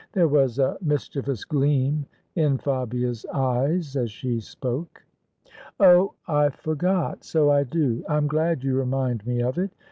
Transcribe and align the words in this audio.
There 0.13 0.27
was 0.27 0.57
a 0.57 0.79
mis 0.81 1.07
chievous 1.07 1.47
gleam 1.47 2.07
in 2.33 2.57
Fabia's 2.57 3.23
eyes 3.31 3.95
as 3.95 4.09
she 4.09 4.39
spoke." 4.39 5.03
Oh 5.79 6.15
I 6.27 6.45
I 6.45 6.49
forgot: 6.49 7.23
so 7.23 7.51
I 7.51 7.63
do. 7.63 8.03
I'm 8.09 8.25
glad 8.25 8.63
you 8.63 8.75
remind 8.75 9.27
me 9.27 9.43
of 9.43 9.59
it. 9.59 9.69